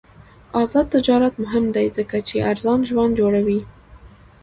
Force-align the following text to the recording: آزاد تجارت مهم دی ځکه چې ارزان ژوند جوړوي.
آزاد 0.59 0.87
تجارت 0.95 1.33
مهم 1.43 1.65
دی 1.75 1.85
ځکه 1.97 2.17
چې 2.27 2.45
ارزان 2.51 2.79
ژوند 2.89 3.13
جوړوي. 3.19 3.59